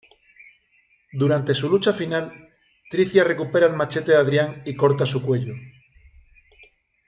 [1.13, 2.49] Durante su lucha final,
[2.89, 5.53] Tricia recupera el machete de Adrienne y corta su cuello.